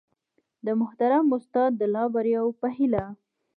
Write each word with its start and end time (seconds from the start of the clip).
د 0.65 0.67
محترم 0.81 1.25
استاد 1.37 1.71
د 1.77 1.81
لا 1.93 2.03
بریاوو 2.13 2.57
په 2.61 2.67
هیله 2.77 3.05